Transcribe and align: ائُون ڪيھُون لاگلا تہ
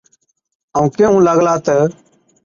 ائُون 0.75 0.87
ڪيھُون 0.95 1.21
لاگلا 1.25 1.55
تہ 1.65 1.75